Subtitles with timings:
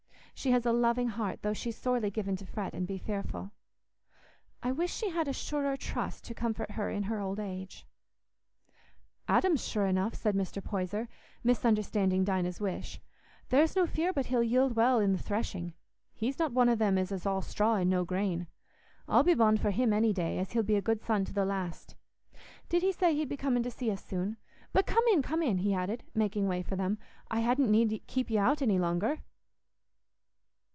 [0.41, 3.51] She has a loving heart, though she's sorely given to fret and be fearful.
[4.63, 7.85] I wish she had a surer trust to comfort her in her old age."
[9.27, 10.59] "Adam's sure enough," said Mr.
[10.59, 11.07] Poyser,
[11.43, 12.99] misunderstanding Dinah's wish.
[13.49, 15.75] "There's no fear but he'll yield well i' the threshing.
[16.11, 18.47] He's not one o' them as is all straw and no grain.
[19.07, 21.45] I'll be bond for him any day, as he'll be a good son to the
[21.45, 21.95] last.
[22.67, 24.37] Did he say he'd be coming to see us soon?
[24.73, 26.97] But come in, come in," he added, making way for them;
[27.29, 29.19] "I hadn't need keep y' out any longer."